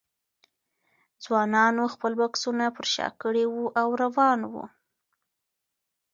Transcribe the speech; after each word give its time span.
ځوانانو 1.23 1.83
خپل 1.93 2.11
بکسونه 2.21 2.65
پر 2.75 2.85
شا 2.93 3.07
کړي 3.21 3.45
وو 3.47 3.65
او 3.81 3.87
روان 4.01 4.39
وو. 4.51 4.65